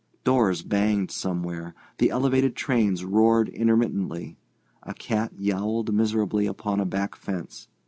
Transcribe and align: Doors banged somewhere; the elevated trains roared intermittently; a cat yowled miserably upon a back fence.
Doors 0.23 0.63
banged 0.63 1.11
somewhere; 1.11 1.75
the 1.99 2.09
elevated 2.09 2.55
trains 2.55 3.05
roared 3.05 3.49
intermittently; 3.49 4.35
a 4.81 4.95
cat 4.95 5.31
yowled 5.37 5.93
miserably 5.93 6.47
upon 6.47 6.79
a 6.79 6.85
back 6.85 7.13
fence. 7.15 7.67